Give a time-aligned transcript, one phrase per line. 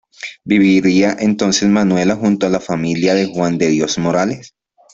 [0.43, 4.55] Viviría entonces Manuela junto a la familia de Juan de Dios Morales.